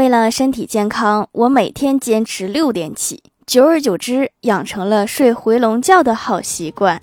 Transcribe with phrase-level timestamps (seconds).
[0.00, 6.98] 为了身体健康我每天坚持六点起久而久之养成了睡回笼觉的好习惯。